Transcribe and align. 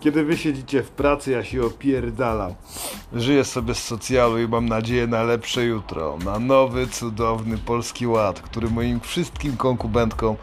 Kiedy 0.00 0.24
wy 0.24 0.36
siedzicie 0.36 0.82
w 0.82 0.90
pracy, 0.90 1.30
ja 1.30 1.44
się 1.44 1.62
opierdalam. 1.62 2.54
Żyję 3.12 3.44
sobie 3.44 3.74
z 3.74 3.82
socjalu 3.82 4.38
i 4.38 4.48
mam 4.48 4.68
nadzieję 4.68 5.06
na 5.06 5.22
lepsze 5.22 5.64
jutro. 5.64 6.18
Na 6.24 6.38
nowy, 6.38 6.86
cudowny 6.86 7.58
Polski 7.58 8.06
Ład, 8.06 8.40
który 8.40 8.70
moim 8.70 9.00
wszystkim 9.00 9.56
konkubentkom, 9.56 10.36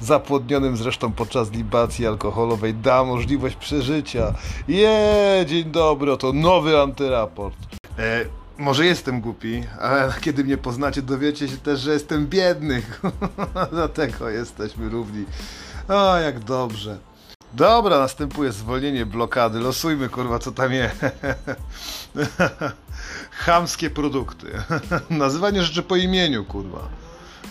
zapłodnionym 0.00 0.76
zresztą 0.76 1.12
podczas 1.12 1.52
libacji 1.52 2.06
alkoholowej, 2.06 2.74
da 2.74 3.04
możliwość 3.04 3.56
przeżycia. 3.56 4.34
Je, 4.68 5.44
dzień 5.46 5.64
dobry, 5.64 6.12
oto 6.12 6.32
nowy 6.32 6.80
antyraport. 6.80 7.56
E, 7.98 8.24
może 8.58 8.86
jestem 8.86 9.20
głupi, 9.20 9.62
ale 9.80 10.14
kiedy 10.20 10.44
mnie 10.44 10.56
poznacie, 10.56 11.02
dowiecie 11.02 11.48
się 11.48 11.56
też, 11.56 11.80
że 11.80 11.92
jestem 11.92 12.26
biedny. 12.26 12.82
Dlatego 13.72 14.30
jesteśmy 14.30 14.88
równi. 14.88 15.24
O, 15.88 16.16
jak 16.18 16.40
dobrze. 16.40 16.98
Dobra, 17.54 17.98
następuje 17.98 18.52
zwolnienie 18.52 19.06
blokady. 19.06 19.60
Losujmy, 19.60 20.08
kurwa, 20.08 20.38
co 20.38 20.52
tam 20.52 20.72
jest. 20.72 21.00
Chamskie 23.44 23.90
produkty. 23.90 24.46
Nazywanie 25.10 25.62
rzeczy 25.62 25.82
po 25.82 25.96
imieniu, 25.96 26.44
kurwa. 26.44 26.88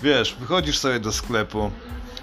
Wiesz, 0.02 0.36
wychodzisz 0.40 0.80
sobie 0.80 1.00
do 1.00 1.12
sklepu, 1.12 1.72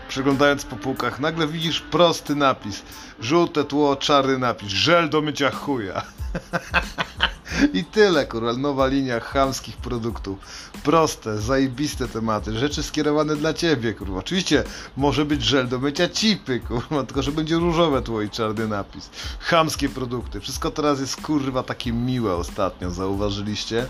przeglądając 0.09 0.65
po 0.65 0.77
półkach, 0.77 1.21
nagle 1.21 1.47
widzisz 1.47 1.81
prosty 1.81 2.35
napis. 2.35 2.83
Żółte 3.21 3.65
tło, 3.65 3.97
czarny 3.97 4.39
napis. 4.39 4.69
Żel 4.69 5.11
do 5.11 5.23
mycia 5.23 5.51
chuja. 5.51 6.03
I 7.79 7.85
tyle, 7.85 8.27
kurwa, 8.27 8.53
nowa 8.53 8.87
linia 8.87 9.21
chamskich 9.21 9.77
produktów. 9.77 10.39
Proste, 10.83 11.39
zajebiste 11.39 12.09
tematy, 12.09 12.59
rzeczy 12.59 12.83
skierowane 12.83 13.37
dla 13.37 13.55
ciebie, 13.55 13.95
kurwa. 13.95 14.19
Oczywiście 14.19 14.65
może 14.97 15.25
być 15.25 15.43
żel 15.43 15.69
do 15.69 15.79
mycia 15.79 16.09
cipy, 16.09 16.61
kurwa, 16.61 17.05
tylko 17.05 17.23
że 17.23 17.33
będzie 17.33 17.57
różowe 17.57 18.03
tło 18.03 18.23
i 18.23 18.31
czarny 18.31 18.69
napis. 18.69 19.11
Chamskie 19.41 19.89
produkty. 19.89 20.41
Wszystko 20.41 20.71
teraz 20.71 21.01
jest, 21.01 21.21
kurwa, 21.21 21.63
takie 21.63 21.93
miłe 21.93 22.35
ostatnio, 22.35 22.91
zauważyliście? 22.91 23.87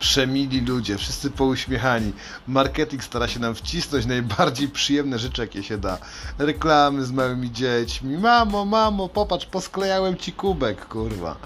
Przemili 0.00 0.60
ludzie, 0.60 0.98
wszyscy 0.98 1.30
pouśmiechani. 1.30 2.12
Marketing 2.46 3.04
stara 3.04 3.28
się 3.28 3.40
nam 3.40 3.54
wcisnąć 3.54 4.06
najbardziej 4.06 4.68
przyjemne 4.68 5.18
rzeczy, 5.18 5.40
jakie 5.40 5.62
się 5.62 5.78
da. 5.78 5.98
Reklamy 6.38 7.04
z 7.04 7.12
małymi 7.12 7.52
dziećmi. 7.52 8.18
Mamo, 8.18 8.64
mamo, 8.64 9.08
popatrz, 9.08 9.46
posklejałem 9.46 10.16
ci 10.16 10.32
kubek, 10.32 10.86
kurwa. 10.86 11.36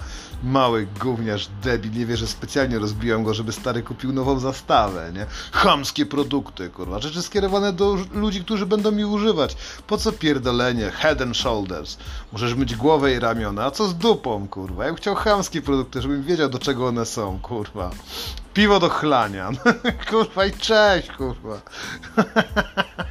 Mały 0.43 0.87
gówniarz, 1.01 1.49
debil, 1.63 1.91
nie 1.91 2.05
wie, 2.05 2.17
że 2.17 2.27
specjalnie 2.27 2.79
rozbiłem 2.79 3.23
go, 3.23 3.33
żeby 3.33 3.51
stary 3.51 3.83
kupił 3.83 4.13
nową 4.13 4.39
zastawę, 4.39 5.11
nie? 5.13 5.25
Chamskie 5.51 6.05
produkty, 6.05 6.69
kurwa. 6.69 6.99
Rzeczy 6.99 7.21
skierowane 7.21 7.73
do 7.73 7.97
ludzi, 8.13 8.43
którzy 8.43 8.65
będą 8.65 8.91
mi 8.91 9.05
używać. 9.05 9.57
Po 9.87 9.97
co 9.97 10.11
pierdolenie? 10.11 10.91
Head 10.91 11.21
and 11.21 11.37
shoulders. 11.37 11.97
Możesz 12.31 12.53
myć 12.53 12.75
głowę 12.75 13.13
i 13.13 13.19
ramiona. 13.19 13.65
A 13.65 13.71
co 13.71 13.87
z 13.87 13.95
dupą, 13.95 14.47
kurwa? 14.47 14.83
Ja 14.83 14.89
bym 14.89 14.97
chciał 14.97 15.15
chamskie 15.15 15.61
produkty, 15.61 16.01
żebym 16.01 16.23
wiedział, 16.23 16.49
do 16.49 16.59
czego 16.59 16.87
one 16.87 17.05
są, 17.05 17.39
kurwa. 17.39 17.91
Piwo 18.53 18.79
do 18.79 18.89
chlania. 18.89 19.49
kurwa 20.09 20.45
i 20.45 20.51
cześć, 20.51 21.11
kurwa. 21.11 21.61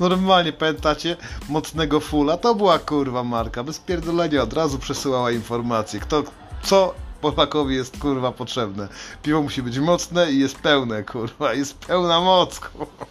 Normalnie, 0.00 0.52
pamiętacie? 0.52 1.16
Mocnego 1.48 2.00
fula. 2.00 2.36
To 2.36 2.54
była 2.54 2.78
kurwa 2.78 3.24
marka. 3.24 3.64
Bez 3.64 3.78
pierdolenia 3.78 4.42
od 4.42 4.52
razu 4.52 4.78
przesyłała 4.78 5.30
informacje. 5.30 6.00
Kto, 6.00 6.22
co 6.62 6.94
Polakowi 7.20 7.74
jest 7.74 7.98
kurwa 7.98 8.32
potrzebne. 8.32 8.88
Piwo 9.22 9.42
musi 9.42 9.62
być 9.62 9.78
mocne 9.78 10.32
i 10.32 10.38
jest 10.38 10.58
pełne, 10.58 11.02
kurwa. 11.02 11.54
Jest 11.54 11.78
pełna 11.78 12.20
moc, 12.20 12.60
kurwa. 12.60 13.06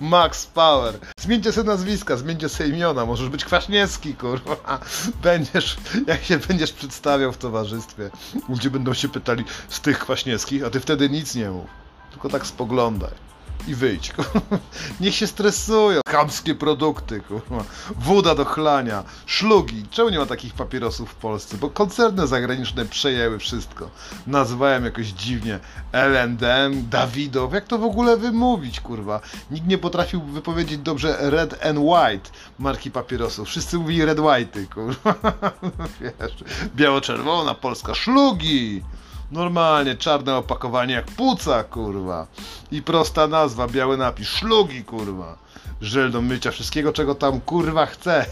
Max 0.00 0.46
Power. 0.46 0.98
Zmieńcie 1.20 1.52
sobie 1.52 1.66
nazwiska, 1.66 2.16
zmieńcie 2.16 2.48
sobie 2.48 2.70
imiona. 2.70 3.06
Możesz 3.06 3.28
być 3.28 3.44
Kwaśniewski, 3.44 4.14
kurwa. 4.14 4.80
Będziesz, 5.22 5.76
jak 6.06 6.24
się 6.24 6.38
będziesz 6.38 6.72
przedstawiał 6.72 7.32
w 7.32 7.38
towarzystwie. 7.38 8.10
Ludzie 8.48 8.70
będą 8.70 8.94
się 8.94 9.08
pytali 9.08 9.44
z 9.68 9.80
tych 9.80 9.98
Kwaśniewskich, 9.98 10.64
a 10.64 10.70
ty 10.70 10.80
wtedy 10.80 11.10
nic 11.10 11.34
nie 11.34 11.50
mów. 11.50 11.66
Tylko 12.10 12.28
tak 12.28 12.46
spoglądaj 12.46 13.29
i 13.68 13.74
wyjdź. 13.74 14.12
Niech 15.00 15.14
się 15.14 15.26
stresują. 15.26 16.00
Chamskie 16.08 16.54
produkty, 16.54 17.20
kurwa. 17.20 17.64
Woda 17.96 18.34
do 18.34 18.44
chlania, 18.44 19.04
szlugi. 19.26 19.84
Czemu 19.90 20.08
nie 20.08 20.18
ma 20.18 20.26
takich 20.26 20.54
papierosów 20.54 21.10
w 21.10 21.14
Polsce? 21.14 21.56
Bo 21.56 21.70
koncerny 21.70 22.26
zagraniczne 22.26 22.84
przejęły 22.84 23.38
wszystko. 23.38 23.90
Nazywałem 24.26 24.84
jakoś 24.84 25.06
dziwnie 25.06 25.58
L&M, 25.92 26.88
Dawidow. 26.90 27.52
Jak 27.52 27.66
to 27.66 27.78
w 27.78 27.84
ogóle 27.84 28.16
wymówić, 28.16 28.80
kurwa? 28.80 29.20
Nikt 29.50 29.66
nie 29.66 29.78
potrafił 29.78 30.22
wypowiedzieć 30.22 30.78
dobrze 30.78 31.16
Red 31.20 31.66
and 31.66 31.78
White 31.78 32.30
marki 32.58 32.90
papierosów. 32.90 33.48
Wszyscy 33.48 33.78
mówili 33.78 34.04
Red 34.04 34.20
White, 34.20 34.66
kurwa. 34.74 35.14
Wiesz, 36.00 36.34
biało-czerwona, 36.76 37.54
polska, 37.54 37.94
szlugi. 37.94 38.82
Normalnie, 39.30 39.96
czarne 39.96 40.36
opakowanie 40.36 40.94
jak 40.94 41.06
puca, 41.06 41.64
kurwa. 41.64 42.26
I 42.72 42.82
prosta 42.82 43.26
nazwa, 43.26 43.68
biały 43.68 43.96
napis, 43.96 44.28
szlugi, 44.28 44.84
kurwa. 44.84 45.38
Żel 45.80 46.10
do 46.10 46.20
mycia 46.20 46.50
wszystkiego, 46.50 46.92
czego 46.92 47.14
tam, 47.14 47.40
kurwa, 47.40 47.86
chce. 47.86 48.26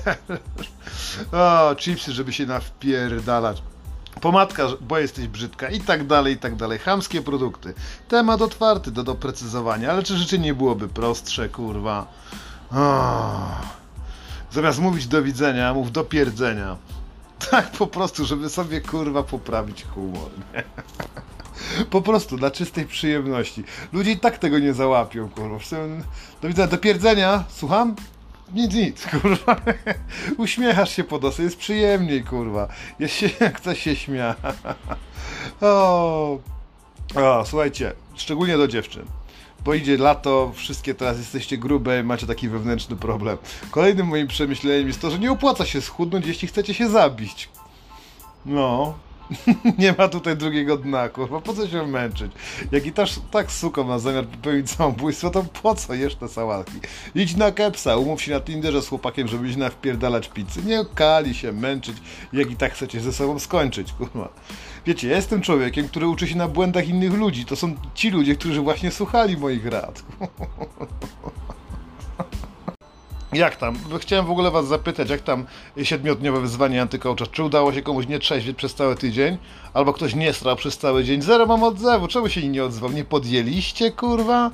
o, 1.32 1.74
chipsy, 1.76 2.12
żeby 2.12 2.32
się 2.32 2.46
nawpierdalać. 2.46 3.62
Pomadka, 4.20 4.66
bo 4.80 4.98
jesteś 4.98 5.28
brzydka 5.28 5.70
i 5.70 5.80
tak 5.80 6.06
dalej, 6.06 6.34
i 6.34 6.38
tak 6.38 6.56
dalej. 6.56 6.78
Chamskie 6.78 7.22
produkty. 7.22 7.74
Temat 8.08 8.42
otwarty 8.42 8.90
do 8.90 9.02
doprecyzowania, 9.02 9.90
ale 9.90 10.02
czy 10.02 10.16
życie 10.16 10.38
nie 10.38 10.54
byłoby 10.54 10.88
prostsze, 10.88 11.48
kurwa? 11.48 12.06
O. 12.72 13.78
Zamiast 14.50 14.78
mówić 14.78 15.06
do 15.06 15.22
widzenia, 15.22 15.74
mów 15.74 15.92
do 15.92 16.04
pierdzenia. 16.04 16.76
Tak 17.50 17.70
po 17.70 17.86
prostu, 17.86 18.24
żeby 18.24 18.48
sobie 18.48 18.80
kurwa 18.80 19.22
poprawić 19.22 19.84
humor. 19.84 20.30
Nie? 20.54 20.64
Po 21.90 22.02
prostu, 22.02 22.36
dla 22.36 22.50
czystej 22.50 22.86
przyjemności. 22.86 23.64
Ludzie 23.92 24.12
i 24.12 24.18
tak 24.18 24.38
tego 24.38 24.58
nie 24.58 24.74
załapią, 24.74 25.28
kurwa. 25.28 25.58
Do 26.42 26.48
widzenia, 26.48 26.68
do 26.68 26.78
pierdzenia, 26.78 27.44
słucham? 27.48 27.96
Nic, 28.54 28.74
nic, 28.74 29.06
kurwa. 29.06 29.56
Uśmiechasz 30.36 30.96
się 30.96 31.04
po 31.04 31.18
dosy, 31.18 31.42
jest 31.42 31.56
przyjemniej, 31.56 32.24
kurwa. 32.24 32.68
Jest 32.98 33.14
się, 33.14 33.28
chce 33.56 33.76
się 33.76 33.96
śmiać. 33.96 34.36
O, 35.60 36.38
o, 37.14 37.44
słuchajcie, 37.46 37.92
szczególnie 38.14 38.56
do 38.56 38.68
dziewczyn 38.68 39.17
bo 39.64 39.74
idzie 39.74 39.96
lato, 39.96 40.52
wszystkie 40.54 40.94
teraz 40.94 41.18
jesteście 41.18 41.58
grube, 41.58 42.02
macie 42.02 42.26
taki 42.26 42.48
wewnętrzny 42.48 42.96
problem. 42.96 43.38
Kolejnym 43.70 44.06
moim 44.06 44.26
przemyśleniem 44.26 44.86
jest 44.88 45.00
to, 45.00 45.10
że 45.10 45.18
nie 45.18 45.32
opłaca 45.32 45.66
się 45.66 45.80
schudnąć, 45.80 46.26
jeśli 46.26 46.48
chcecie 46.48 46.74
się 46.74 46.88
zabić. 46.88 47.48
No, 48.46 48.94
nie 49.78 49.94
ma 49.98 50.08
tutaj 50.08 50.36
drugiego 50.36 50.76
dna, 50.76 51.08
kurwa, 51.08 51.40
po 51.40 51.54
co 51.54 51.68
się 51.68 51.86
męczyć? 51.86 52.32
Jak 52.72 52.86
i 52.86 52.92
tak, 52.92 53.08
tak 53.30 53.52
suko 53.52 53.84
ma 53.84 53.98
zamiar 53.98 54.26
popełnić 54.26 54.70
samobójstwo, 54.70 55.30
to 55.30 55.44
po 55.62 55.74
co 55.74 55.94
jesz 55.94 56.14
te 56.14 56.28
sałatki? 56.28 56.80
Idź 57.14 57.36
na 57.36 57.52
kepsa, 57.52 57.96
umów 57.96 58.22
się 58.22 58.32
na 58.32 58.40
Tinderze 58.40 58.82
z 58.82 58.88
chłopakiem, 58.88 59.28
żeby 59.28 59.48
iść 59.48 59.56
na 59.56 59.70
wpierdalać 59.70 60.28
pizzy. 60.28 60.62
Nie 60.64 60.84
kali 60.94 61.34
się 61.34 61.52
męczyć, 61.52 61.96
jak 62.32 62.50
i 62.50 62.56
tak 62.56 62.72
chcecie 62.72 63.00
ze 63.00 63.12
sobą 63.12 63.38
skończyć, 63.38 63.92
kurwa. 63.92 64.28
Wiecie, 64.86 65.08
ja 65.08 65.16
jestem 65.16 65.40
człowiekiem, 65.40 65.88
który 65.88 66.08
uczy 66.08 66.26
się 66.26 66.36
na 66.36 66.48
błędach 66.48 66.88
innych 66.88 67.14
ludzi. 67.14 67.44
To 67.44 67.56
są 67.56 67.74
ci 67.94 68.10
ludzie, 68.10 68.36
którzy 68.36 68.60
właśnie 68.60 68.90
słuchali 68.90 69.36
moich 69.36 69.66
rad. 69.66 70.02
Jak 73.32 73.56
tam? 73.56 73.76
Chciałem 74.00 74.26
w 74.26 74.30
ogóle 74.30 74.50
was 74.50 74.66
zapytać, 74.66 75.10
jak 75.10 75.20
tam 75.20 75.44
siedmiodniowe 75.82 76.40
wyzwanie 76.40 76.82
antykołcza? 76.82 77.26
Czy 77.26 77.42
udało 77.42 77.72
się 77.72 77.82
komuś 77.82 78.06
nie 78.06 78.18
trzeźwieć 78.18 78.56
przez 78.56 78.74
cały 78.74 78.96
tydzień? 78.96 79.38
Albo 79.74 79.92
ktoś 79.92 80.14
nie 80.14 80.32
strał 80.32 80.56
przez 80.56 80.78
cały 80.78 81.04
dzień? 81.04 81.22
Zero 81.22 81.46
mam 81.46 81.62
odzewu. 81.62 82.08
Czemu 82.08 82.28
się 82.28 82.48
nie 82.48 82.64
odzwał? 82.64 82.92
Nie 82.92 83.04
podjęliście, 83.04 83.90
kurwa? 83.90 84.50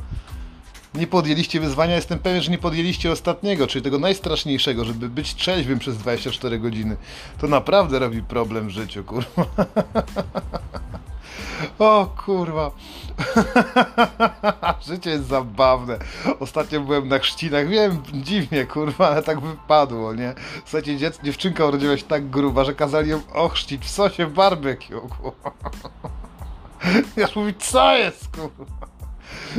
Nie 0.95 1.07
podjęliście 1.07 1.61
wyzwania? 1.61 1.95
Jestem 1.95 2.19
pewien, 2.19 2.43
że 2.43 2.51
nie 2.51 2.59
podjęliście 2.59 3.13
ostatniego, 3.13 3.67
czyli 3.67 3.83
tego 3.83 3.99
najstraszniejszego, 3.99 4.85
żeby 4.85 5.09
być 5.09 5.35
trzeźwym 5.35 5.79
przez 5.79 5.99
24 5.99 6.59
godziny. 6.59 6.97
To 7.41 7.47
naprawdę 7.47 7.99
robi 7.99 8.23
problem 8.23 8.67
w 8.67 8.71
życiu, 8.71 9.05
kurwa. 9.05 9.47
O 11.79 12.07
kurwa. 12.25 12.71
Życie 14.89 15.11
jest 15.11 15.27
zabawne. 15.27 15.99
Ostatnio 16.41 16.81
byłem 16.81 17.09
na 17.09 17.19
chrzcinach. 17.19 17.69
Wiem, 17.69 18.03
dziwnie, 18.13 18.67
kurwa, 18.67 19.09
ale 19.09 19.23
tak 19.23 19.41
wypadło, 19.41 20.15
nie? 20.15 20.35
Słuchajcie, 20.65 20.97
dziec, 20.97 21.19
dziewczynka 21.23 21.67
urodziła 21.67 21.97
się 21.97 22.05
tak 22.05 22.31
gruba, 22.31 22.65
że 22.65 22.75
kazali 22.75 23.11
ją 23.11 23.21
ochrzcić 23.33 23.85
w 23.85 23.91
sosie 23.91 24.27
barbecue, 24.27 25.01
kurwa. 25.01 25.51
Ja 27.17 27.29
mówię, 27.37 27.55
co 27.59 27.97
jest, 27.97 28.29
kurwa? 28.29 28.94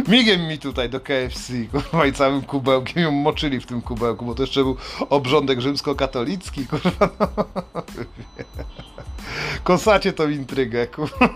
Migiem 0.07 0.47
mi 0.47 0.57
tutaj 0.57 0.89
do 0.89 1.00
KFC, 1.00 1.53
kurwa, 1.71 2.06
i 2.06 2.13
całym 2.13 2.42
kubełkiem 2.42 3.03
ją 3.03 3.12
moczyli 3.12 3.59
w 3.59 3.65
tym 3.65 3.81
kubełku, 3.81 4.25
bo 4.25 4.36
to 4.36 4.44
jeszcze 4.44 4.63
był 4.63 4.77
obrządek 5.09 5.62
rzymskokatolicki, 5.62 6.68
kurwa. 6.68 7.09
No. 7.19 7.45
Kosacie 9.63 10.13
tą 10.13 10.30
intrygę, 10.30 10.88
kurwa. 10.88 11.27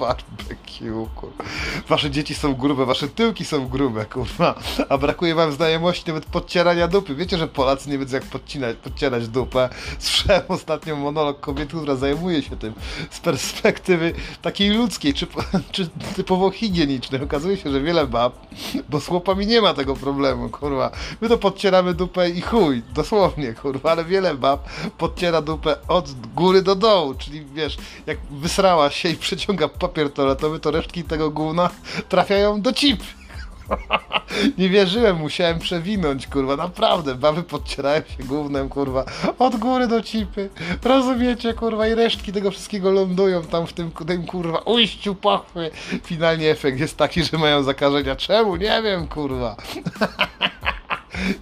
Barbecue, 0.00 1.08
kurwa. 1.16 1.44
Wasze 1.88 2.10
dzieci 2.10 2.34
są 2.34 2.54
grube, 2.54 2.86
wasze 2.86 3.08
tyłki 3.08 3.44
są 3.44 3.68
grube, 3.68 4.04
kurwa. 4.04 4.54
A 4.88 4.98
brakuje 4.98 5.34
wam 5.34 5.52
znajomości 5.52 6.04
nawet 6.06 6.26
podcierania 6.26 6.88
dupy. 6.88 7.14
Wiecie, 7.14 7.38
że 7.38 7.48
Polacy 7.48 7.90
nie 7.90 7.98
wiedzą 7.98 8.16
jak 8.16 8.24
podcinać, 8.24 8.76
podcierać 8.76 9.28
dupę. 9.28 9.68
Słyszałem 9.98 10.42
ostatnio 10.48 10.96
monolog 10.96 11.40
kobiety, 11.40 11.76
która 11.76 11.96
zajmuje 11.96 12.42
się 12.42 12.56
tym 12.56 12.72
z 13.10 13.20
perspektywy 13.20 14.12
takiej 14.42 14.70
ludzkiej, 14.70 15.14
czy, 15.14 15.26
czy 15.72 15.88
typowo 16.16 16.50
higienicznej. 16.50 17.13
Okazuje 17.22 17.56
się, 17.56 17.70
że 17.70 17.80
wiele 17.80 18.06
bab, 18.06 18.32
bo 18.88 19.00
z 19.00 19.06
chłopami 19.06 19.46
nie 19.46 19.60
ma 19.60 19.74
tego 19.74 19.96
problemu, 19.96 20.48
kurwa. 20.48 20.90
My 21.20 21.28
to 21.28 21.38
podcieramy 21.38 21.94
dupę 21.94 22.30
i 22.30 22.40
chuj, 22.40 22.82
dosłownie, 22.94 23.52
kurwa, 23.52 23.90
ale 23.90 24.04
wiele 24.04 24.34
bab 24.34 24.68
podciera 24.98 25.42
dupę 25.42 25.76
od 25.88 26.10
góry 26.34 26.62
do 26.62 26.74
dołu, 26.74 27.14
czyli 27.14 27.44
wiesz, 27.44 27.76
jak 28.06 28.18
wysrała 28.30 28.90
się 28.90 29.08
i 29.08 29.16
przeciąga 29.16 29.68
papier 29.68 30.12
toaletowy, 30.12 30.60
to 30.60 30.70
resztki 30.70 31.04
tego 31.04 31.30
gówna 31.30 31.70
trafiają 32.08 32.60
do 32.60 32.72
cip. 32.72 33.02
Nie 34.58 34.68
wierzyłem, 34.68 35.16
musiałem 35.16 35.58
przewinąć, 35.58 36.26
kurwa, 36.26 36.56
naprawdę, 36.56 37.14
baby 37.14 37.42
podcierałem 37.42 38.02
się 38.18 38.24
gównem, 38.24 38.68
kurwa, 38.68 39.04
od 39.38 39.56
góry 39.56 39.88
do 39.88 40.02
cipy, 40.02 40.50
rozumiecie, 40.84 41.54
kurwa, 41.54 41.88
i 41.88 41.94
resztki 41.94 42.32
tego 42.32 42.50
wszystkiego 42.50 42.90
lądują 42.90 43.42
tam 43.42 43.66
w 43.66 43.72
tym, 43.72 43.90
tym 44.06 44.26
kurwa, 44.26 44.58
ujściu 44.58 45.14
pochwy. 45.14 45.70
Finalnie 46.04 46.50
efekt 46.50 46.80
jest 46.80 46.96
taki, 46.96 47.24
że 47.24 47.38
mają 47.38 47.62
zakażenia. 47.62 48.16
Czemu? 48.16 48.56
Nie 48.56 48.82
wiem, 48.82 49.08
kurwa. 49.08 49.56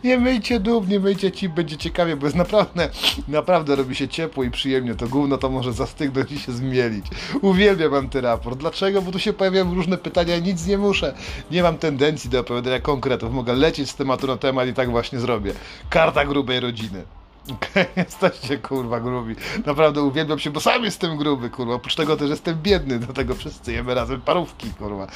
Nie 0.05 0.19
myjcie 0.19 0.61
dób, 0.61 0.89
nie 0.89 1.01
myjcie 1.01 1.33
ci, 1.33 1.49
będzie 1.49 1.77
ciekawie, 1.77 2.17
bo 2.17 2.27
jest 2.27 2.37
naprawdę, 2.37 2.91
naprawdę 3.29 3.77
robi 3.77 3.95
się 3.95 4.09
ciepło 4.09 4.45
i 4.45 4.51
przyjemnie. 4.51 4.95
To 4.95 5.09
gówno 5.09 5.39
to 5.39 5.51
może 5.51 5.73
zastygnąć 5.73 6.33
i 6.33 6.39
się 6.39 6.53
zmielić. 6.53 7.07
Uwielbiam 7.43 7.95
antyraport. 7.95 8.59
Dlaczego? 8.59 9.03
Bo 9.03 9.13
tu 9.13 9.19
się 9.19 9.33
pojawiają 9.33 9.75
różne 9.75 9.99
pytania, 9.99 10.39
nic 10.39 10.67
nie 10.67 10.79
muszę. 10.79 11.15
Nie 11.51 11.63
mam 11.63 11.79
tendencji 11.79 12.31
do 12.31 12.41
opowiadania 12.41 12.81
konkretów. 12.81 13.33
Mogę 13.33 13.53
lecieć 13.53 13.91
z 13.91 13.95
tematu 13.95 14.27
na 14.27 14.37
temat 14.37 14.69
i 14.69 14.75
tak 14.75 14.91
właśnie 14.91 15.19
zrobię. 15.19 15.53
Karta 15.91 16.25
grubej 16.25 16.61
rodziny. 16.61 17.03
Jesteście 17.97 18.59
kurwa 18.59 19.01
grubi. 19.01 19.37
Naprawdę 19.67 20.03
uwielbiam 20.03 20.39
się, 20.39 20.51
bo 20.51 20.61
sam 20.61 20.85
jestem 20.85 21.17
gruby, 21.17 21.51
kurwa. 21.51 21.75
Oprócz 21.75 21.95
tego 21.95 22.17
też 22.17 22.31
jestem 22.31 22.63
biedny, 22.63 22.99
do 22.99 23.13
tego 23.13 23.35
wszyscy 23.35 23.73
jemy 23.73 23.95
razem 23.95 24.21
parówki, 24.21 24.71
kurwa. 24.71 25.07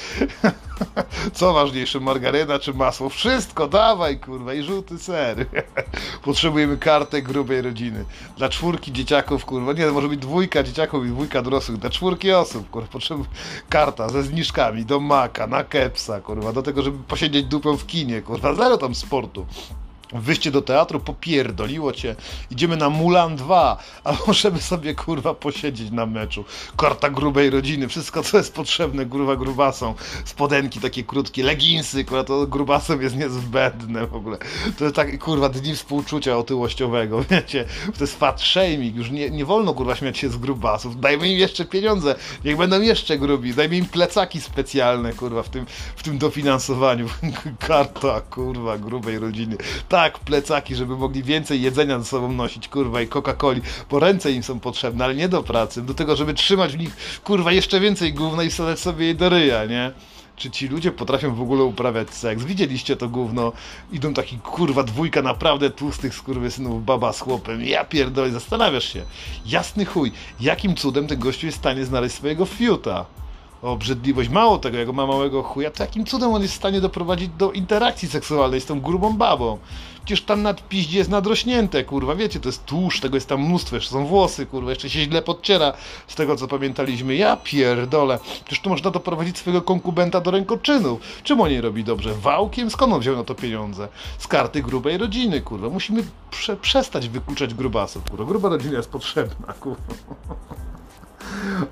Co 1.33 1.53
ważniejsze, 1.53 2.01
margaryna 2.01 2.59
czy 2.59 2.75
masło? 2.75 3.09
Wszystko, 3.09 3.69
dawaj, 3.69 4.21
kurwa, 4.21 4.55
i 4.55 4.63
żółty 4.63 4.99
ser. 4.99 5.47
Potrzebujemy 6.25 6.77
kartę 6.77 7.23
grubej 7.23 7.63
rodziny. 7.63 8.05
Dla 8.37 8.49
czwórki 8.49 8.93
dzieciaków, 8.93 9.45
kurwa, 9.45 9.73
nie, 9.73 9.87
może 9.87 10.09
być 10.09 10.21
dwójka 10.21 10.63
dzieciaków 10.63 11.07
i 11.07 11.09
dwójka 11.09 11.43
dorosłych. 11.43 11.79
Dla 11.79 11.91
czwórki 11.91 12.33
osób, 12.33 12.71
kurwa, 12.71 12.89
potrzebujemy 12.89 13.35
karta 13.69 14.09
ze 14.09 14.23
zniżkami 14.23 14.85
do 14.85 15.01
maka, 15.01 15.47
na 15.47 15.65
kepsa, 15.65 16.21
kurwa, 16.21 16.53
do 16.53 16.63
tego, 16.63 16.83
żeby 16.83 16.99
posiedzieć 16.99 17.47
dupę 17.47 17.77
w 17.77 17.87
kinie, 17.87 18.23
kurwa, 18.23 18.55
zero 18.55 18.79
tam 18.79 18.95
sportu. 18.95 19.47
Wyjście 20.13 20.51
do 20.51 20.63
teatru, 20.63 21.01
popierdoliło 21.01 21.93
cię. 21.93 22.17
Idziemy 22.51 22.77
na 22.77 22.91
Mulan 22.91 23.37
2, 23.37 23.77
a 24.05 24.13
możemy 24.27 24.61
sobie 24.61 24.95
kurwa 24.95 25.35
posiedzieć 25.35 25.91
na 25.91 26.07
meczu. 26.07 26.45
Karta 26.77 27.11
grubej 27.11 27.51
rodziny, 27.51 27.89
wszystko 27.89 28.23
co 28.23 28.37
jest 28.37 28.55
potrzebne, 28.55 29.07
gruba 29.07 29.37
grubasom. 29.37 29.95
Spodenki 30.25 30.81
takie 30.81 31.05
krótkie, 31.05 31.43
leginsy, 31.43 32.05
kurwa 32.05 32.25
to 32.25 32.47
grubasem 32.47 33.03
jest 33.03 33.17
niezbędne 33.17 34.07
w 34.07 34.15
ogóle. 34.15 34.39
To 34.79 34.85
jest 34.85 34.97
tak 34.97 35.19
kurwa 35.19 35.49
dni 35.49 35.75
współczucia 35.75 36.39
otyłościowego, 36.39 37.25
wiecie. 37.31 37.65
To 37.99 38.05
jest 38.05 38.19
fat 38.19 38.43
shaming, 38.43 38.97
już 38.97 39.11
nie, 39.11 39.31
nie 39.31 39.45
wolno 39.45 39.75
kurwa 39.75 39.97
śmiać 39.97 40.19
się 40.19 40.29
z 40.29 40.37
grubasów. 40.37 41.01
Dajmy 41.01 41.29
im 41.29 41.39
jeszcze 41.39 41.65
pieniądze, 41.65 42.15
niech 42.45 42.57
będą 42.57 42.81
jeszcze 42.81 43.19
grubi. 43.19 43.55
Dajmy 43.55 43.77
im 43.77 43.87
plecaki 43.87 44.41
specjalne 44.41 45.13
kurwa 45.13 45.43
w 45.43 45.49
tym, 45.49 45.67
w 45.97 46.03
tym 46.03 46.19
dofinansowaniu. 46.19 47.09
Karta 47.69 48.21
kurwa 48.21 48.79
grubej 48.79 49.19
rodziny 49.19 49.57
tak, 49.97 50.19
plecaki, 50.19 50.75
żeby 50.75 50.97
mogli 50.97 51.23
więcej 51.23 51.63
jedzenia 51.63 51.99
ze 51.99 52.05
sobą 52.05 52.33
nosić, 52.33 52.69
kurwa, 52.69 53.03
i 53.03 53.09
Coca-Coli, 53.09 53.61
bo 53.91 53.99
ręce 53.99 54.33
im 54.33 54.43
są 54.43 54.61
potrzebne, 54.61 55.05
ale 55.05 55.15
nie 55.15 55.29
do 55.29 55.43
pracy, 55.43 55.83
do 55.83 55.95
tego, 55.95 56.17
żeby 56.17 56.35
trzymać 56.35 56.73
w 56.73 56.79
nich, 56.79 57.21
kurwa, 57.25 57.53
jeszcze 57.53 57.81
więcej 57.81 58.15
gówna 58.15 58.43
i 58.43 58.51
wsadzać 58.51 58.79
sobie 58.79 59.07
je 59.07 59.15
do 59.15 59.29
ryja, 59.29 59.65
nie? 59.65 59.93
Czy 60.37 60.51
ci 60.51 60.69
ludzie 60.69 60.93
potrafią 60.93 61.35
w 61.35 61.41
ogóle 61.41 61.65
uprawiać 61.65 62.11
seks? 62.11 62.45
Widzieliście 62.45 62.97
to 62.97 63.09
gówno? 63.09 63.53
Idą 63.93 64.15
taki 64.15 64.39
kurwa 64.39 64.83
dwójka 64.83 65.23
naprawdę 65.23 65.71
tłustych 65.71 66.15
skurwysynów, 66.15 66.85
baba 66.85 67.13
z 67.13 67.21
chłopem. 67.21 67.65
Ja 67.65 67.85
pierdolę, 67.85 68.31
zastanawiasz 68.31 68.93
się. 68.93 69.03
Jasny 69.47 69.85
chuj, 69.85 70.13
jakim 70.41 70.75
cudem 70.75 71.07
ten 71.07 71.19
gościu 71.19 71.47
jest 71.47 71.59
w 71.59 71.61
stanie 71.61 71.85
znaleźć 71.85 72.15
swojego 72.15 72.47
fiuta? 72.47 73.07
Obrzydliwość. 73.71 74.29
Mało 74.29 74.59
tego, 74.59 74.79
jak 74.79 74.93
ma 74.93 75.07
małego 75.07 75.43
chuja, 75.43 75.71
to 75.71 75.83
jakim 75.83 76.07
cudem 76.07 76.35
on 76.35 76.43
jest 76.43 76.55
w 76.55 76.57
stanie 76.57 76.81
doprowadzić 76.81 77.29
do 77.29 77.53
interakcji 77.53 78.09
seksualnej 78.09 78.61
z 78.61 78.67
tą 78.67 78.81
grubą 78.81 79.17
babą? 79.17 79.59
Przecież 80.07 80.25
tam 80.25 80.43
nad 80.43 80.69
piździe 80.69 80.99
jest 80.99 81.11
nadrośnięte, 81.11 81.85
kurwa, 81.85 82.15
wiecie, 82.15 82.41
to 82.41 82.49
jest 82.49 82.65
tłuszcz, 82.65 83.01
tego 83.01 83.17
jest 83.17 83.29
tam 83.29 83.41
mnóstwo, 83.43 83.77
jeszcze 83.77 83.91
są 83.91 84.07
włosy, 84.07 84.47
kurwa, 84.47 84.71
jeszcze 84.71 84.91
się 84.91 85.01
źle 85.01 85.23
podciera 85.23 85.73
z 86.07 86.15
tego, 86.15 86.37
co 86.37 86.49
pamiętaliśmy. 86.49 87.15
Ja 87.15 87.37
pierdolę, 87.37 88.19
przecież 88.45 88.61
tu 88.61 88.71
można 88.71 88.91
doprowadzić 88.91 89.39
swojego 89.39 89.63
konkubenta 89.63 90.21
do 90.21 90.31
rękoczynów. 90.31 91.01
Czym 91.23 91.41
on 91.41 91.51
nie 91.51 91.61
robi 91.61 91.85
dobrze? 91.85 92.15
Wałkiem? 92.15 92.71
Skąd 92.71 92.93
on 92.93 93.01
wziął 93.01 93.17
na 93.17 93.25
to 93.25 93.35
pieniądze? 93.35 93.89
Z 94.19 94.27
karty 94.27 94.63
grubej 94.63 94.99
rodziny, 94.99 95.41
kurwa. 95.41 95.69
Musimy 95.69 96.05
prze 96.31 96.57
przestać 96.57 97.09
wykluczać 97.09 97.55
grubasów, 97.55 98.11
kurwa. 98.11 98.25
Gruba 98.25 98.49
rodzina 98.49 98.77
jest 98.77 98.91
potrzebna, 98.91 99.53
kurwa. 99.53 99.95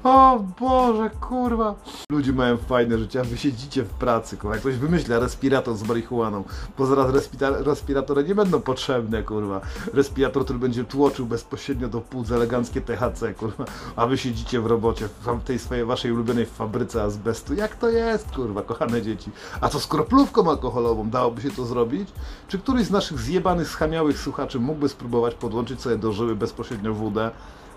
O 0.05 0.45
Boże, 0.61 1.11
kurwa. 1.21 1.75
Ludzie 2.11 2.33
mają 2.33 2.57
fajne 2.57 2.99
życie, 2.99 3.21
a 3.21 3.25
wy 3.25 3.37
siedzicie 3.37 3.83
w 3.83 3.89
pracy, 3.89 4.37
kurwa. 4.37 4.55
Jak 4.55 4.61
ktoś 4.61 4.77
wymyśla 4.77 5.19
respirator 5.19 5.77
z 5.77 5.89
marihuaną, 5.89 6.45
bo 6.79 6.87
zaraz 6.87 7.13
respiratory 7.41 8.25
nie 8.25 8.35
będą 8.35 8.61
potrzebne, 8.61 9.23
kurwa. 9.23 9.61
Respirator, 9.93 10.45
który 10.45 10.59
będzie 10.59 10.85
tłoczył 10.85 11.27
bezpośrednio 11.27 11.89
do 11.89 12.01
płuc 12.01 12.31
eleganckie 12.31 12.81
THC, 12.81 13.35
kurwa. 13.35 13.65
A 13.97 14.07
wy 14.07 14.19
siedzicie 14.19 14.61
w 14.61 14.67
robocie, 14.67 15.09
w 15.27 15.45
tej 15.45 15.59
swojej, 15.59 15.85
waszej 15.85 16.13
ulubionej 16.13 16.47
fabryce 16.47 17.03
azbestu. 17.03 17.55
Jak 17.55 17.77
to 17.77 17.89
jest, 17.89 18.31
kurwa, 18.31 18.63
kochane 18.63 19.03
dzieci? 19.03 19.31
A 19.61 19.69
co 19.69 19.81
z 19.81 19.87
kroplówką 19.87 20.51
alkoholową? 20.51 21.11
Dałoby 21.11 21.43
się 21.43 21.51
to 21.51 21.67
zrobić? 21.67 22.09
Czy 22.49 22.59
któryś 22.59 22.87
z 22.87 22.91
naszych 22.91 23.19
zjebanych, 23.19 23.69
schamiałych 23.69 24.19
słuchaczy 24.19 24.61
mógłby 24.61 24.89
spróbować 24.89 25.35
podłączyć 25.35 25.81
sobie 25.81 25.97
do 25.97 26.13
żyły 26.13 26.37
bezpośrednio 26.37 26.95
wódę? 26.95 27.31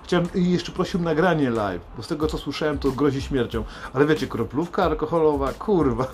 Chciałem 0.08 0.28
i 0.36 0.52
jeszcze 0.52 0.72
prosił 0.72 1.02
nagranie 1.02 1.50
live, 1.50 1.82
bo 1.98 2.04
z 2.04 2.08
tego 2.08 2.28
co 2.28 2.38
słyszałem 2.38 2.78
to 2.78 2.92
grozi 2.92 3.22
śmiercią. 3.22 3.64
Ale 3.94 4.06
wiecie, 4.06 4.28
kroplówka 4.28 4.84
alkoholowa, 4.84 5.54
kurwa. 5.54 6.08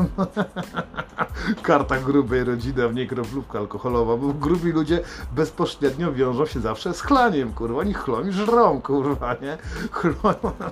Karta 1.61 1.97
grubej 1.97 2.43
rodziny, 2.43 2.83
a 2.83 2.87
w 2.87 2.93
niej 2.93 3.07
kroplówka 3.07 3.59
alkoholowa, 3.59 4.17
bo 4.17 4.33
grubi 4.33 4.71
ludzie 4.71 5.01
bezpośrednio 5.35 6.13
wiążą 6.13 6.45
się 6.45 6.59
zawsze 6.59 6.93
z 6.93 7.01
chlaniem, 7.01 7.53
kurwa. 7.53 7.79
Oni 7.79 7.93
chlą 7.93 8.27
i 8.27 8.31
żrą, 8.31 8.81
kurwa, 8.81 9.35
nie? 9.41 9.57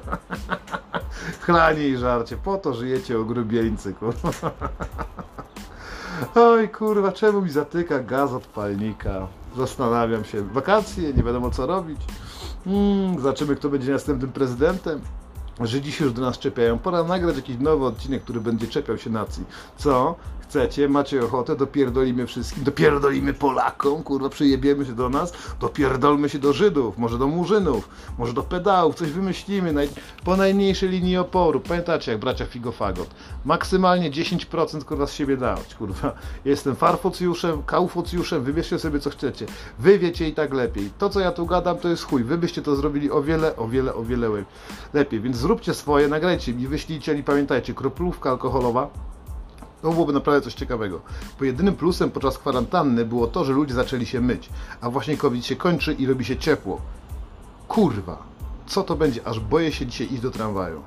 Chlanie 1.46 1.88
i 1.88 1.98
żarcie, 1.98 2.38
po 2.38 2.58
to 2.58 2.74
żyjecie 2.74 3.20
ogrubieńcy, 3.20 3.94
kurwa. 3.94 4.51
Oj 6.51 6.70
kurwa, 6.70 7.12
czemu 7.12 7.42
mi 7.42 7.50
zatyka 7.50 8.00
gaz 8.00 8.32
od 8.32 8.48
palnika? 8.48 9.28
Zastanawiam 9.58 10.25
się. 10.25 10.41
Wakacje, 10.41 11.13
nie 11.13 11.24
wiadomo 11.24 11.51
co 11.51 11.65
robić. 11.65 12.00
Hmm, 12.65 13.20
zobaczymy, 13.20 13.55
kto 13.55 13.70
będzie 13.70 13.91
następnym 13.91 14.31
prezydentem. 14.31 15.01
Żydzi 15.60 15.91
się 15.91 16.05
już 16.05 16.13
do 16.13 16.22
nas 16.22 16.39
czepiają. 16.39 16.79
Pora 16.79 17.03
nagrać 17.03 17.36
jakiś 17.36 17.58
nowy 17.58 17.86
odcinek, 17.86 18.24
który 18.24 18.41
będzie 18.41 18.67
czepiał 18.67 18.98
się 18.98 19.10
nacji. 19.10 19.43
Co? 19.77 20.15
Chcecie, 20.51 20.89
macie 20.89 21.25
ochotę, 21.25 21.55
dopierdolimy 21.55 22.27
wszystkim, 22.27 22.63
dopierdolimy 22.63 23.34
Polakom, 23.34 24.03
kurwa, 24.03 24.29
przyjebiemy 24.29 24.86
się 24.86 24.93
do 24.93 25.10
nas, 25.10 25.34
dopierdolmy 25.60 26.29
się 26.29 26.39
do 26.39 26.53
Żydów, 26.53 26.98
może 26.98 27.17
do 27.17 27.27
Murzynów, 27.27 27.89
może 28.17 28.34
do 28.34 28.43
pedałów, 28.43 28.96
coś 28.96 29.12
wymyślimy 29.12 29.74
naj, 29.74 29.89
po 30.24 30.38
najmniejszej 30.38 30.89
linii 30.89 31.17
oporu. 31.17 31.60
Pamiętacie, 31.60 32.12
jak 32.12 32.22
bracia 32.22 32.46
Figofagot? 32.46 33.10
Maksymalnie 33.46 34.12
10% 34.12 34.84
kurwa 34.84 35.08
z 35.08 35.13
siebie 35.13 35.38
dać, 35.38 35.75
kurwa. 35.75 36.13
Jestem 36.46 36.75
farfocjuszem, 36.75 37.63
kaufocjuszem, 37.63 38.43
wybierzcie 38.43 38.79
sobie 38.79 39.00
co 39.00 39.10
chcecie. 39.10 39.46
Wy 39.79 40.00
wiecie 40.00 40.27
i 40.27 40.34
tak 40.34 40.53
lepiej. 40.53 40.89
To, 40.98 41.10
co 41.10 41.20
ja 41.20 41.31
tu 41.31 41.46
gadam, 41.46 41.77
to 41.77 41.89
jest 41.89 42.03
chuj. 42.03 42.24
Wy 42.24 42.38
byście 42.38 42.62
to 42.62 42.75
zrobili 42.75 43.12
o 43.12 43.24
wiele, 43.24 43.55
o 43.55 43.67
wiele, 43.67 43.93
o 43.93 44.03
wiele 44.03 44.29
lepiej. 44.93 45.22
Więc 45.22 45.38
zróbcie 45.38 45.74
swoje, 45.74 46.08
nagrajcie 46.08 46.53
mi, 46.53 46.67
wyślijcie 46.67 47.13
i 47.13 47.24
pamiętajcie, 47.24 47.74
kroplówka 47.74 48.29
alkoholowa 48.29 49.11
to 49.82 49.92
byłoby 49.92 50.14
naprawdę 50.14 50.42
coś 50.42 50.54
ciekawego. 50.54 51.02
Bo 51.40 51.46
jedynym 51.46 51.76
plusem 51.76 52.12
podczas 52.12 52.38
kwarantanny 52.38 53.06
było 53.06 53.28
to, 53.28 53.46
że 53.46 53.54
ludzie 53.54 53.74
zaczęli 53.74 54.06
się 54.06 54.22
myć, 54.22 54.50
a 54.82 54.90
właśnie 54.90 55.18
COVID 55.18 55.46
się 55.46 55.56
kończy 55.56 55.94
i 55.94 56.06
robi 56.06 56.26
się 56.26 56.38
ciepło. 56.38 56.82
Kurwa, 57.68 58.24
co 58.66 58.84
to 58.84 58.96
będzie, 58.96 59.28
aż 59.28 59.40
boję 59.40 59.72
się 59.72 59.86
dzisiaj 59.86 60.14
iść 60.14 60.22
do 60.22 60.32
tramwaju. 60.32 60.82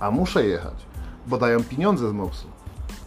A 0.00 0.10
muszę 0.10 0.46
jechać, 0.46 0.86
bo 1.26 1.38
dają 1.38 1.64
pieniądze 1.64 2.08
z 2.08 2.12
MOPS-u. 2.12 2.48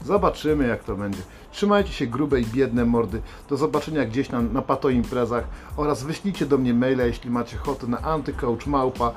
Zobaczymy 0.05 0.67
jak 0.67 0.83
to 0.83 0.95
będzie. 0.95 1.21
Trzymajcie 1.51 1.91
się 1.91 2.07
grube 2.07 2.41
i 2.41 2.45
biedne 2.45 2.85
mordy. 2.85 3.21
Do 3.49 3.57
zobaczenia 3.57 4.05
gdzieś 4.05 4.29
na, 4.29 4.41
na 4.41 4.61
pato 4.61 4.89
imprezach 4.89 5.47
oraz 5.77 6.03
wyślijcie 6.03 6.45
do 6.45 6.57
mnie 6.57 6.73
maila, 6.73 7.03
jeśli 7.03 7.29
macie 7.29 7.57
ochotę 7.57 7.87
na 7.87 8.01
antycoachmałpa 8.01 9.13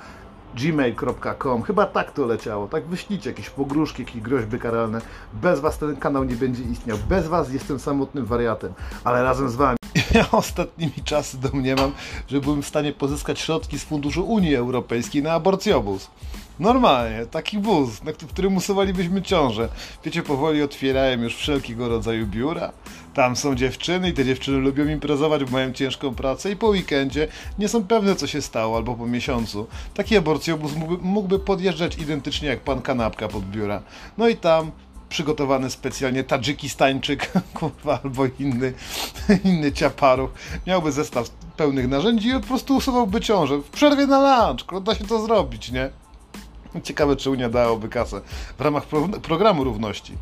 gmail.com. 0.55 1.63
Chyba 1.63 1.87
tak 1.87 2.13
to 2.13 2.27
leciało. 2.27 2.69
Tak 2.69 2.87
wyślijcie 2.87 3.31
jakieś 3.31 3.51
pogróżki, 3.51 4.03
jakieś 4.03 4.23
groźby 4.23 4.59
karalne. 4.59 5.01
Bez 5.33 5.61
was 5.61 5.79
ten 5.79 5.97
kanał 5.97 6.25
nie 6.25 6.37
będzie 6.37 6.63
istniał. 6.63 6.99
Bez 7.09 7.29
was 7.29 7.53
jestem 7.53 7.79
samotnym 7.79 8.25
wariatem, 8.25 8.73
ale 9.05 9.23
razem 9.23 9.49
z 9.49 9.55
wami. 9.55 9.77
Ja 10.15 10.31
ostatnimi 10.43 10.93
czasy 11.05 11.39
domniemam, 11.39 11.93
że 12.29 12.41
byłem 12.41 12.63
w 12.63 12.67
stanie 12.67 12.93
pozyskać 12.93 13.41
środki 13.41 13.79
z 13.79 13.85
funduszu 13.85 14.25
Unii 14.25 14.57
Europejskiej 14.57 15.23
na 15.23 15.33
aborcjobus. 15.33 16.11
Normalnie, 16.59 17.27
taki 17.27 17.59
wóz, 17.59 17.91
w 18.19 18.27
którym 18.27 18.57
usuwalibyśmy 18.57 19.23
ciążę. 19.23 19.69
Wiecie, 20.05 20.23
powoli 20.23 20.63
otwierałem 20.63 21.23
już 21.23 21.37
wszelkiego 21.37 21.89
rodzaju 21.89 22.27
biura. 22.27 22.73
Tam 23.15 23.37
są 23.37 23.55
dziewczyny 23.55 24.09
i 24.09 24.13
te 24.13 24.25
dziewczyny 24.25 24.59
lubią 24.59 24.89
imprezować, 24.89 25.45
bo 25.45 25.51
mają 25.51 25.73
ciężką 25.73 26.15
pracę 26.15 26.51
i 26.51 26.57
po 26.57 26.67
weekendzie 26.67 27.29
nie 27.59 27.69
są 27.69 27.85
pewne, 27.85 28.17
co 28.17 28.27
się 28.27 28.43
stało, 28.43 28.77
albo 28.77 28.95
po 28.95 29.07
miesiącu. 29.07 29.67
Taki 29.95 30.17
aborcjobus 30.17 30.77
mógłby, 30.77 31.05
mógłby 31.05 31.39
podjeżdżać 31.39 31.99
identycznie 31.99 32.49
jak 32.49 32.61
pan 32.61 32.83
kanapka 32.83 33.29
pod 33.29 33.45
biura. 33.45 33.83
No 34.19 34.29
i 34.29 34.37
tam 34.37 34.71
przygotowany 35.11 35.71
specjalnie 35.71 36.25
Tadżykistańczyk, 36.25 37.33
kurwa, 37.55 38.01
albo 38.05 38.27
inny, 38.39 38.73
inny 39.45 39.73
ciaparuch, 39.73 40.31
miałby 40.67 40.93
zestaw 40.93 41.31
pełnych 41.57 41.89
narzędzi 41.89 42.29
i 42.29 42.33
po 42.33 42.41
prostu 42.41 42.77
usuwałby 42.77 43.21
ciążę. 43.21 43.59
W 43.59 43.71
przerwie 43.71 44.07
na 44.07 44.47
lunch, 44.47 44.83
da 44.83 44.95
się 44.95 45.05
to 45.05 45.27
zrobić, 45.27 45.73
nie? 45.73 45.91
Ciekawe, 46.83 47.17
czy 47.17 47.31
Unia 47.31 47.49
dałaby 47.49 47.89
kasę 47.89 48.21
w 48.59 48.61
ramach 48.61 48.87
pro 48.87 49.09
programu 49.09 49.65
równości. 49.65 50.13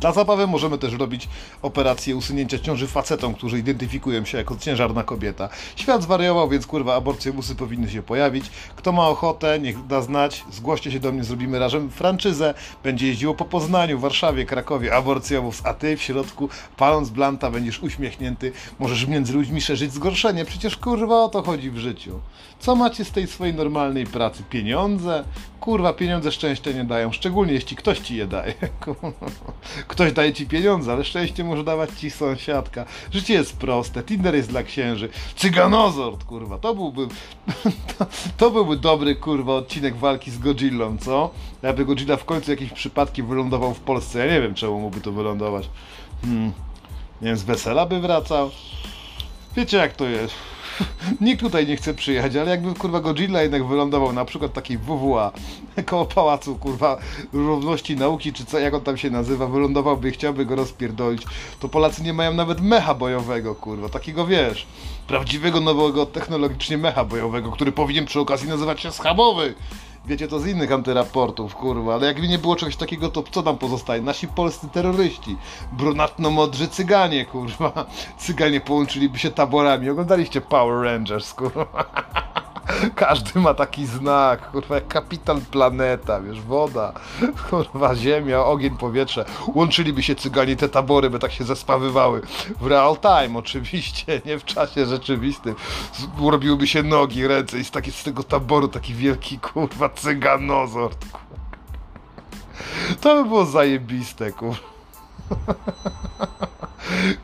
Dla 0.00 0.12
zabawy 0.12 0.46
możemy 0.46 0.78
też 0.78 0.92
robić 0.92 1.28
operację 1.62 2.16
usunięcia 2.16 2.58
ciąży 2.58 2.86
facetom, 2.86 3.34
którzy 3.34 3.58
identyfikują 3.58 4.24
się 4.24 4.38
jako 4.38 4.56
ciężarna 4.56 5.02
kobieta. 5.02 5.48
Świat 5.76 6.02
zwariował, 6.02 6.48
więc 6.48 6.66
kurwa 6.66 6.94
aborcjobusy 6.94 7.54
powinny 7.54 7.90
się 7.90 8.02
pojawić. 8.02 8.50
Kto 8.76 8.92
ma 8.92 9.08
ochotę, 9.08 9.58
niech 9.60 9.86
da 9.86 10.02
znać. 10.02 10.44
Zgłoście 10.50 10.92
się 10.92 11.00
do 11.00 11.12
mnie, 11.12 11.24
zrobimy 11.24 11.58
razem 11.58 11.90
franczyzę. 11.90 12.54
Będzie 12.84 13.06
jeździło 13.06 13.34
po 13.34 13.44
Poznaniu, 13.44 13.98
Warszawie, 13.98 14.46
Krakowie 14.46 14.94
aborcjobus, 14.94 15.60
a 15.64 15.74
ty 15.74 15.96
w 15.96 16.02
środku 16.02 16.48
paląc 16.76 17.10
blanta 17.10 17.50
będziesz 17.50 17.82
uśmiechnięty. 17.82 18.52
Możesz 18.78 19.06
między 19.06 19.32
ludźmi 19.32 19.60
szerzyć 19.60 19.92
zgorszenie. 19.92 20.44
Przecież 20.44 20.76
kurwa 20.76 21.24
o 21.24 21.28
to 21.28 21.42
chodzi 21.42 21.70
w 21.70 21.78
życiu. 21.78 22.20
Co 22.58 22.76
macie 22.76 23.04
z 23.04 23.10
tej 23.10 23.26
swojej 23.26 23.54
normalnej 23.54 24.06
pracy? 24.06 24.42
Pieniądze? 24.50 25.24
Kurwa, 25.60 25.92
pieniądze 25.92 26.32
szczęścia 26.32 26.72
nie 26.72 26.84
dają, 26.84 27.12
szczególnie 27.12 27.52
jeśli 27.52 27.76
ktoś 27.76 27.98
ci 27.98 28.16
je 28.16 28.26
daje. 28.26 28.54
Ktoś 29.88 30.12
daje 30.12 30.32
ci 30.32 30.46
pieniądze, 30.46 30.92
ale 30.92 31.04
szczęście 31.04 31.44
może 31.44 31.64
dawać 31.64 31.90
ci 31.90 32.10
sąsiadka. 32.10 32.84
Życie 33.12 33.34
jest 33.34 33.56
proste, 33.56 34.02
Tinder 34.02 34.34
jest 34.34 34.48
dla 34.48 34.62
księży. 34.62 35.08
Cyganozord, 35.36 36.24
kurwa, 36.24 36.58
to 36.58 36.74
byłby 36.74 37.08
to, 37.98 38.06
to 38.38 38.50
byłby 38.50 38.76
dobry, 38.76 39.16
kurwa, 39.16 39.52
odcinek 39.52 39.96
walki 39.96 40.30
z 40.30 40.38
Godzillą, 40.38 40.98
co? 40.98 41.30
Jakby 41.62 41.84
Godzilla 41.84 42.16
w 42.16 42.24
końcu 42.24 42.50
jakimś 42.50 42.72
przypadkiem 42.72 43.26
wylądował 43.26 43.74
w 43.74 43.80
Polsce, 43.80 44.26
ja 44.26 44.34
nie 44.34 44.40
wiem 44.40 44.54
czemu 44.54 44.80
mógłby 44.80 45.00
to 45.00 45.12
wylądować. 45.12 45.68
Hmm. 46.22 46.52
Nie 47.20 47.28
wiem, 47.28 47.36
z 47.36 47.42
wesela 47.42 47.86
by 47.86 48.00
wracał. 48.00 48.50
Wiecie 49.56 49.76
jak 49.76 49.96
to 49.96 50.04
jest. 50.04 50.34
Nikt 51.20 51.40
tutaj 51.40 51.66
nie 51.66 51.76
chce 51.76 51.94
przyjechać, 51.94 52.36
ale 52.36 52.50
jakby 52.50 52.74
kurwa 52.74 53.00
Godzilla 53.00 53.42
jednak 53.42 53.66
wylądował 53.66 54.12
na 54.12 54.24
przykład 54.24 54.52
takiej 54.52 54.78
WWA 54.78 55.32
koło 55.86 56.04
pałacu 56.06 56.56
kurwa 56.56 56.96
równości 57.32 57.96
nauki, 57.96 58.32
czy 58.32 58.44
co 58.44 58.58
jak 58.58 58.74
on 58.74 58.80
tam 58.80 58.96
się 58.96 59.10
nazywa, 59.10 59.46
wylądowałby 59.46 60.08
i 60.08 60.12
chciałby 60.12 60.46
go 60.46 60.56
rozpierdolić, 60.56 61.22
to 61.60 61.68
Polacy 61.68 62.02
nie 62.02 62.12
mają 62.12 62.34
nawet 62.34 62.60
mecha 62.60 62.94
bojowego 62.94 63.54
kurwa, 63.54 63.88
takiego 63.88 64.26
wiesz, 64.26 64.66
prawdziwego 65.06 65.60
nowego 65.60 66.06
technologicznie 66.06 66.78
mecha 66.78 67.04
bojowego, 67.04 67.50
który 67.50 67.72
powinien 67.72 68.06
przy 68.06 68.20
okazji 68.20 68.48
nazywać 68.48 68.80
się 68.80 68.92
schabowy. 68.92 69.54
Wiecie 70.06 70.28
to 70.28 70.40
z 70.40 70.46
innych 70.46 70.72
antyraportów, 70.72 71.54
kurwa, 71.54 71.94
ale 71.94 72.06
jakby 72.06 72.28
nie 72.28 72.38
było 72.38 72.56
czegoś 72.56 72.76
takiego, 72.76 73.08
to 73.08 73.22
co 73.30 73.42
nam 73.42 73.58
pozostaje? 73.58 74.02
Nasi 74.02 74.28
polscy 74.28 74.68
terroryści, 74.68 75.36
brunatno-modrzy 75.72 76.68
cyganie, 76.68 77.24
kurwa. 77.24 77.86
Cyganie 78.18 78.60
połączyliby 78.60 79.18
się 79.18 79.30
taborami. 79.30 79.90
Oglądaliście 79.90 80.40
Power 80.40 80.71
Rangers, 80.80 81.34
kurwa. 81.34 81.84
Każdy 82.94 83.40
ma 83.40 83.54
taki 83.54 83.86
znak, 83.86 84.50
kurwa, 84.50 84.74
jak 84.74 84.88
kapitan 84.88 85.40
planeta, 85.40 86.20
wiesz, 86.20 86.40
woda, 86.40 86.92
kurwa, 87.50 87.94
ziemia, 87.94 88.44
ogień, 88.44 88.76
powietrze. 88.76 89.24
Łączyliby 89.54 90.02
się 90.02 90.14
cygani 90.14 90.56
te 90.56 90.68
tabory, 90.68 91.10
by 91.10 91.18
tak 91.18 91.32
się 91.32 91.44
zespawywały. 91.44 92.20
W 92.60 92.66
real 92.66 92.96
time 92.96 93.38
oczywiście, 93.38 94.20
nie 94.26 94.38
w 94.38 94.44
czasie 94.44 94.86
rzeczywistym. 94.86 95.54
Robiłyby 96.30 96.66
się 96.66 96.82
nogi, 96.82 97.26
ręce 97.26 97.58
i 97.58 97.64
z, 97.64 97.70
taki, 97.70 97.92
z 97.92 98.04
tego 98.04 98.22
taboru 98.22 98.68
taki 98.68 98.94
wielki, 98.94 99.38
kurwa, 99.38 99.88
cyganozord. 99.88 101.06
To 103.00 103.22
by 103.22 103.28
było 103.28 103.44
zajebiste, 103.44 104.32
kurwa. 104.32 104.72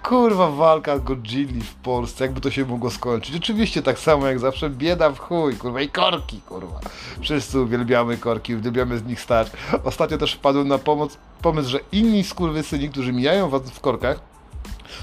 Kurwa, 0.03 0.51
walka 0.51 0.99
Godzilli 0.99 1.61
w 1.61 1.75
Polsce, 1.75 2.25
jakby 2.25 2.41
to 2.41 2.51
się 2.51 2.65
mogło 2.65 2.91
skończyć. 2.91 3.37
Oczywiście 3.37 3.83
tak 3.83 3.99
samo 3.99 4.27
jak 4.27 4.39
zawsze, 4.39 4.71
bieda 4.71 5.11
w 5.11 5.19
chuj, 5.19 5.57
kurwa, 5.57 5.81
i 5.81 5.89
korki, 5.89 6.41
kurwa. 6.41 6.81
Wszyscy 7.21 7.61
uwielbiamy 7.61 8.17
korki, 8.17 8.55
uwielbiamy 8.55 8.99
z 8.99 9.05
nich 9.05 9.21
stać. 9.21 9.53
Ostatnio 9.85 10.19
też 10.19 10.35
wpadłem 10.35 10.69
na 10.69 10.79
pomoc, 10.79 11.19
pomysł, 11.43 11.69
że 11.71 11.81
inni 11.93 12.25
skurwysyni, 12.25 12.91
którzy 12.91 13.13
mijają 13.13 13.49
was 13.49 13.63
w 13.63 13.81
korkach, 13.81 14.21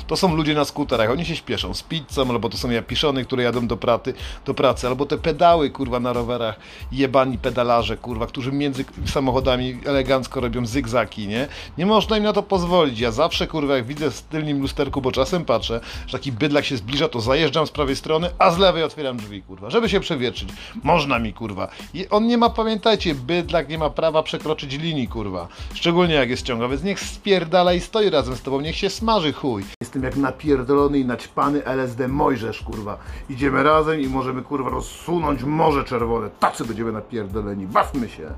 to 0.08 0.18
są 0.18 0.36
ludzie 0.36 0.54
na 0.54 0.65
skuterach, 0.65 1.12
oni 1.12 1.25
się 1.25 1.36
śpieszą 1.36 1.74
z 1.74 1.84
pizzą, 1.84 2.30
albo 2.30 2.50
to 2.50 2.58
są 2.58 2.70
japiszony, 2.70 3.25
które 3.25 3.44
jadą 3.44 3.68
do, 3.68 3.77
praty, 3.77 4.13
do 4.46 4.54
pracy, 4.54 4.88
albo 4.88 5.06
te 5.06 5.18
pedały, 5.18 5.70
kurwa, 5.70 6.00
na 6.00 6.13
rowerach, 6.13 6.60
jebani 6.92 7.38
pedalarze, 7.38 7.98
kurwa, 7.98 8.27
którzy 8.27 8.51
między 8.51 8.86
samochodami 9.06 9.80
elegancko 9.86 10.42
robią 10.42 10.65
zygzaki, 10.65 11.27
nie? 11.27 11.48
Nie 11.77 11.86
można 11.86 12.18
im 12.18 12.24
na 12.24 12.34
to 12.34 12.44
pozwolić. 12.44 13.00
Ja 13.00 13.12
zawsze, 13.12 13.48
kurwa, 13.48 13.75
jak 13.75 13.86
widzę 13.86 14.12
w 14.12 14.22
tylnym 14.22 14.62
lusterku, 14.62 15.01
bo 15.01 15.12
czasem 15.12 15.46
patrzę, 15.46 15.82
że 16.08 16.18
taki 16.18 16.32
bydlak 16.32 16.65
się 16.65 16.77
zbliża, 16.77 17.08
to 17.08 17.22
zajeżdżam 17.22 17.68
z 17.68 17.72
prawej 17.72 17.96
strony, 17.96 18.30
a 18.39 18.51
z 18.51 18.58
lewej 18.58 18.84
otwieram 18.84 19.18
drzwi, 19.18 19.42
kurwa, 19.42 19.70
żeby 19.70 19.89
się 19.89 20.00
przewietrzyć. 20.00 20.50
Można 20.84 21.20
mi, 21.20 21.34
kurwa. 21.34 21.68
I 21.94 22.10
on 22.10 22.27
nie 22.27 22.38
ma, 22.38 22.50
pamiętajcie, 22.50 23.15
bydlak 23.15 23.70
nie 23.70 23.77
ma 23.77 23.89
prawa 23.89 24.24
przekroczyć 24.24 24.77
linii, 24.77 25.08
kurwa. 25.08 25.48
Szczególnie 25.74 26.13
jak 26.13 26.30
jest 26.30 26.46
ciąga, 26.46 26.68
więc 26.68 26.84
niech 26.84 27.00
spierdala 27.00 27.74
i 27.74 27.82
stoi 27.82 28.10
razem 28.10 28.36
z 28.36 28.42
tobą, 28.42 28.62
niech 28.62 28.75
się 28.75 28.89
smaży 28.89 29.34
chuj. 29.34 29.75
Jestem 29.82 30.03
jak 30.03 30.15
napierdolony 30.15 31.00
i 31.00 31.05
naćpany 31.05 31.65
LSD 31.65 32.08
Mojżesz, 32.08 32.62
kurwa. 32.62 32.98
Idziemy 33.29 33.63
razem 33.63 34.01
i 34.01 34.08
możemy, 34.08 34.41
kurwa, 34.41 34.70
rozsunąć 34.70 35.44
Morze 35.44 35.84
Czerwone. 35.84 36.29
Tacy 36.29 36.65
będziemy 36.65 36.91
napierdoleni. 36.91 37.67
Bawmy 37.67 38.10
się. 38.10 38.32